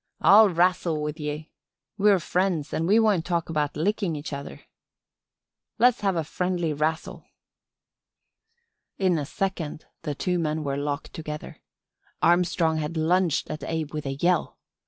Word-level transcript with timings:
I'll 0.21 0.49
rassle 0.49 0.99
with 0.99 1.19
ye. 1.19 1.51
We're 1.95 2.17
friends 2.17 2.73
an' 2.73 2.87
we 2.87 2.97
won't 2.99 3.23
talk 3.23 3.49
about 3.51 3.77
lickin' 3.77 4.15
each 4.15 4.33
other. 4.33 4.61
Le's 5.77 6.01
have 6.01 6.15
a 6.15 6.23
friendly 6.23 6.73
rassle.' 6.73 7.27
"In 8.97 9.19
a 9.19 9.27
second 9.27 9.85
the 10.01 10.15
two 10.15 10.39
men 10.39 10.63
were 10.63 10.75
locked 10.75 11.13
together. 11.13 11.61
Armstrong 12.19 12.77
had 12.77 12.97
lunged 12.97 13.51
at 13.51 13.63
Abe 13.63 13.93
with 13.93 14.07
a 14.07 14.15
yell. 14.15 14.57